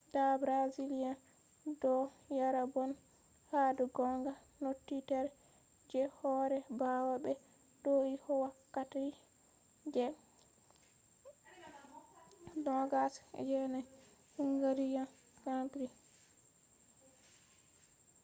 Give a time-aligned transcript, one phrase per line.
[0.15, 1.17] da brazillian
[1.81, 1.95] do
[2.39, 2.95] yara bone
[3.51, 5.29] hado gonga naunitere
[5.89, 7.31] je hore bawa be
[7.83, 9.05] do’ii wokkati
[9.93, 10.05] je
[12.65, 13.81] 2009
[14.37, 15.09] hungarian
[15.41, 15.93] grand prix